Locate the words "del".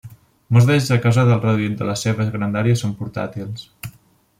1.29-1.43